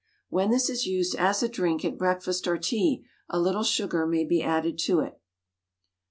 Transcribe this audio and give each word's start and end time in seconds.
When 0.29 0.49
this 0.49 0.67
is 0.67 0.87
used 0.87 1.13
as 1.13 1.43
a 1.43 1.47
drink 1.47 1.85
at 1.85 1.95
breakfast 1.95 2.47
or 2.47 2.57
tea, 2.57 3.05
a 3.29 3.39
little 3.39 3.61
sugar 3.61 4.07
may 4.07 4.25
be 4.25 4.41
added 4.41 4.79
to 4.79 4.99
it. 5.01 5.21